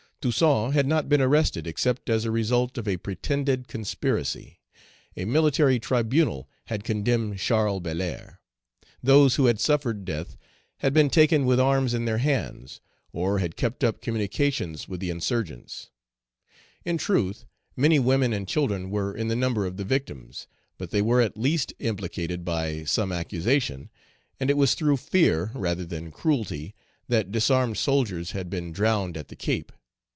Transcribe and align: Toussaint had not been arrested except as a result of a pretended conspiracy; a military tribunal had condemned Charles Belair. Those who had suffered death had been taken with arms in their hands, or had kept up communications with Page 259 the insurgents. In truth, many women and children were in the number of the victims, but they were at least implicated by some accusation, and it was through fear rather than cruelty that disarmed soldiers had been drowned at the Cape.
Toussaint 0.21 0.71
had 0.75 0.85
not 0.85 1.09
been 1.09 1.19
arrested 1.19 1.65
except 1.65 2.07
as 2.07 2.25
a 2.25 2.29
result 2.29 2.77
of 2.77 2.87
a 2.87 2.97
pretended 2.97 3.67
conspiracy; 3.67 4.59
a 5.17 5.25
military 5.25 5.79
tribunal 5.79 6.47
had 6.65 6.83
condemned 6.83 7.39
Charles 7.39 7.81
Belair. 7.81 8.39
Those 9.01 9.37
who 9.37 9.47
had 9.47 9.59
suffered 9.59 10.05
death 10.05 10.37
had 10.77 10.93
been 10.93 11.09
taken 11.09 11.47
with 11.47 11.59
arms 11.59 11.95
in 11.95 12.05
their 12.05 12.19
hands, 12.19 12.81
or 13.11 13.39
had 13.39 13.55
kept 13.55 13.83
up 13.83 13.99
communications 13.99 14.87
with 14.87 14.99
Page 14.99 15.07
259 15.07 15.07
the 15.07 15.09
insurgents. 15.49 15.89
In 16.85 16.99
truth, 16.99 17.45
many 17.75 17.97
women 17.97 18.31
and 18.31 18.47
children 18.47 18.91
were 18.91 19.17
in 19.17 19.27
the 19.27 19.35
number 19.35 19.65
of 19.65 19.77
the 19.77 19.83
victims, 19.83 20.45
but 20.77 20.91
they 20.91 21.01
were 21.01 21.21
at 21.21 21.35
least 21.35 21.73
implicated 21.79 22.45
by 22.45 22.83
some 22.83 23.11
accusation, 23.11 23.89
and 24.39 24.51
it 24.51 24.55
was 24.57 24.75
through 24.75 24.97
fear 24.97 25.49
rather 25.55 25.83
than 25.83 26.11
cruelty 26.11 26.75
that 27.07 27.31
disarmed 27.31 27.79
soldiers 27.79 28.33
had 28.33 28.51
been 28.51 28.71
drowned 28.71 29.17
at 29.17 29.29
the 29.29 29.35
Cape. 29.35 29.71